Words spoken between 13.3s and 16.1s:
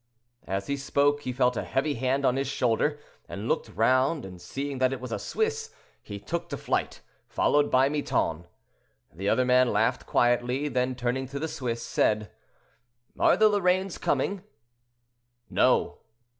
the Lorraines coming?" "No."